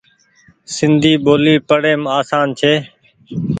[0.75, 2.73] سندي ٻولي پڙيم آسان ڇي۔